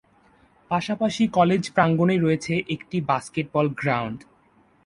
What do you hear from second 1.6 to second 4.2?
প্রাঙ্গনে রয়েছে একটি বাস্কেটবল গ্রাউন্ড।